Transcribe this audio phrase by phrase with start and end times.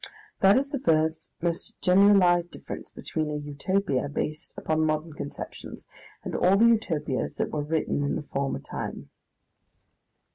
[0.39, 5.85] That is the first, most generalised difference between a Utopia based upon modern conceptions
[6.23, 9.11] and all the Utopias that were written in the former time.